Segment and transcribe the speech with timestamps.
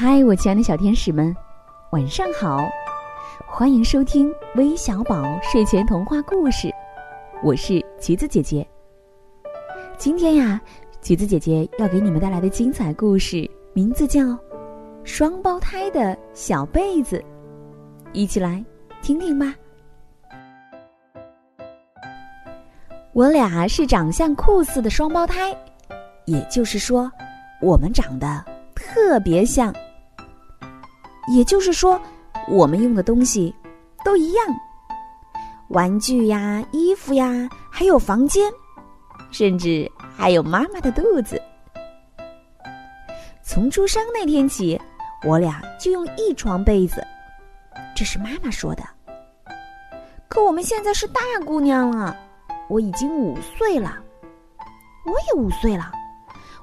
[0.00, 1.36] 嗨，我亲爱的小天使们，
[1.90, 2.64] 晚上好！
[3.48, 6.72] 欢迎收听微小宝睡前童话故事，
[7.42, 8.64] 我是橘子姐姐。
[9.96, 10.60] 今天呀，
[11.02, 14.20] 橘子姐姐要给你们带来的精彩故事，名字叫
[15.02, 17.18] 《双胞胎的小被子》，
[18.12, 18.64] 一起来
[19.02, 19.52] 听听吧。
[23.12, 25.52] 我俩是长相酷似的双胞胎，
[26.24, 27.10] 也就是说，
[27.60, 28.44] 我们长得
[28.76, 29.74] 特别像。
[31.30, 32.00] 也就是说，
[32.48, 33.54] 我们用的东西
[34.04, 34.46] 都一样，
[35.68, 38.50] 玩具呀、衣服呀，还有房间，
[39.30, 41.40] 甚至还有妈妈的肚子。
[43.42, 44.80] 从出生那天起，
[45.26, 47.06] 我俩就用一床被子，
[47.96, 48.82] 这是妈妈说的。
[50.28, 52.16] 可我们现在是大姑娘了，
[52.68, 53.98] 我已经五岁了，
[55.06, 55.90] 我也五岁了，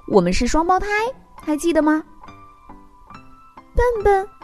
[0.07, 0.87] 我们是双胞胎，
[1.35, 2.03] 还记得吗？
[3.75, 4.34] 笨笨。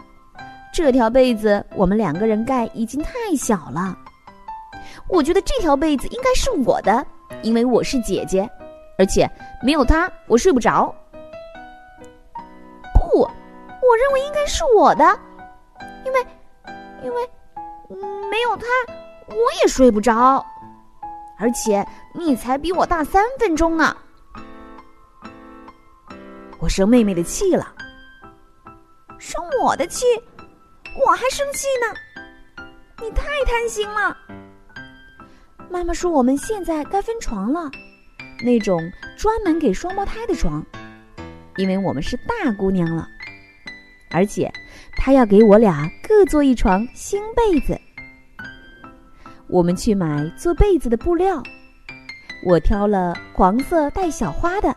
[0.72, 3.94] 这条被子我们两个人盖已经太小了，
[5.06, 7.06] 我觉得这条被子应该是我的，
[7.42, 8.48] 因为我是姐姐，
[8.98, 9.30] 而且
[9.62, 10.92] 没有它我睡不着。
[12.94, 15.04] 不，我认为应该是我的，
[16.06, 16.26] 因为，
[17.04, 17.28] 因为，
[18.30, 18.64] 没有它
[19.28, 20.44] 我也睡不着，
[21.38, 23.94] 而且你才比我大三分钟呢。
[26.58, 27.74] 我生妹妹的气了，
[29.18, 30.06] 生我的气。
[30.94, 32.66] 我还生气呢！
[33.02, 34.16] 你太贪心了。
[35.70, 37.70] 妈妈说我们现在该分床了，
[38.44, 38.78] 那种
[39.16, 40.64] 专门给双胞胎的床，
[41.56, 43.08] 因为我们是大姑娘了，
[44.10, 44.52] 而且
[44.96, 47.78] 她要给我俩各做一床新被子。
[49.48, 51.42] 我们去买做被子的布料，
[52.46, 54.76] 我挑了黄色带小花的，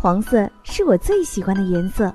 [0.00, 2.14] 黄色是我最喜欢的颜色。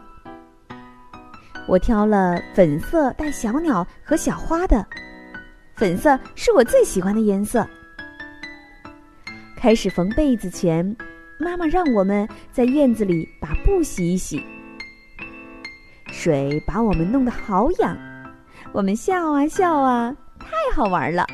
[1.70, 4.84] 我挑了粉色带小鸟和小花的，
[5.76, 7.66] 粉色是我最喜欢的颜色。
[9.56, 10.84] 开始缝被子前，
[11.40, 14.44] 妈妈让我们在院子里把布洗一洗。
[16.08, 17.96] 水把我们弄得好痒，
[18.72, 21.28] 我们笑啊笑啊，太好玩了。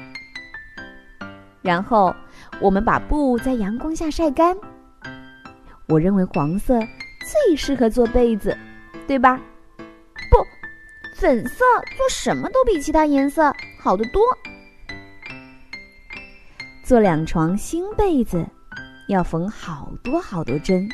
[1.61, 2.13] 然后
[2.59, 4.53] 我们把布在阳光下晒干。
[5.87, 6.77] 我认为黄色
[7.47, 8.55] 最适合做被子，
[9.07, 9.39] 对吧？
[11.17, 11.63] 粉色
[11.95, 14.21] 做什么都比其他颜色好得多。
[16.83, 18.45] 做两床新被子，
[19.07, 20.89] 要缝好多好多针，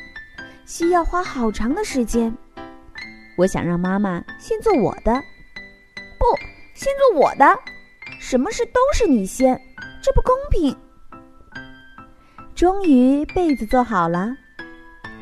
[0.63, 2.31] 需要花好长的时间。
[3.35, 5.11] 我想让妈妈先做我的，
[6.19, 6.25] 不，
[6.75, 7.57] 先做我的。
[8.19, 9.59] 什么事都是你先，
[10.03, 10.77] 这不公平。
[12.53, 14.29] 终于被子做好了，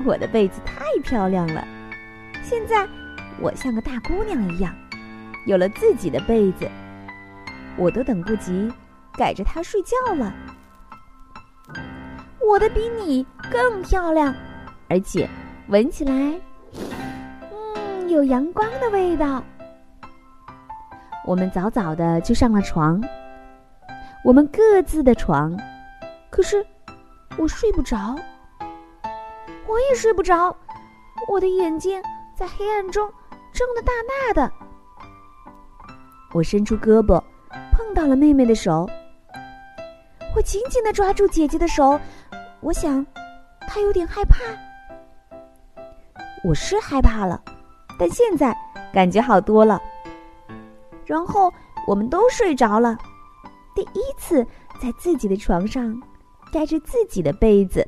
[0.03, 1.65] 我的被子太漂亮了，
[2.43, 2.85] 现在
[3.39, 4.75] 我像个大姑娘一样。
[5.45, 6.69] 有了自己的被子，
[7.77, 8.71] 我都等不及
[9.13, 10.33] 盖着它睡觉了。
[12.45, 14.33] 我的比你更漂亮，
[14.89, 15.29] 而且
[15.67, 16.13] 闻起来，
[17.51, 19.43] 嗯，有阳光的味道。
[21.25, 22.99] 我们早早的就上了床，
[24.23, 25.55] 我们各自的床，
[26.31, 26.65] 可是
[27.37, 28.15] 我睡不着，
[29.67, 30.55] 我也睡不着，
[31.27, 32.01] 我的眼睛
[32.35, 33.07] 在黑暗中
[33.53, 34.51] 睁得大大的。
[36.31, 37.21] 我伸出胳膊，
[37.71, 38.87] 碰到了妹妹的手。
[40.35, 41.99] 我紧紧的抓住姐姐的手，
[42.61, 43.05] 我想，
[43.61, 44.37] 她有点害怕。
[46.43, 47.41] 我是害怕了，
[47.97, 48.55] 但现在
[48.93, 49.81] 感觉好多了。
[51.05, 51.51] 然后
[51.87, 52.95] 我们都睡着了，
[53.75, 54.45] 第一次
[54.79, 55.99] 在自己的床上
[56.53, 57.85] 盖着自己的被子。